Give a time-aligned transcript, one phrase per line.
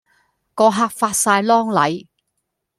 [0.55, 2.07] 個客發哂狼戾